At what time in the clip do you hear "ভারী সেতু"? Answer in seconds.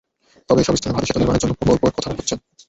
0.95-1.19